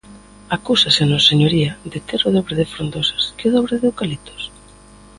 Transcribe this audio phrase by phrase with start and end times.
[0.57, 4.41] ¿Acúsasenos, señoría, de ter o dobre de frondosas que o dobre de eucaliptos?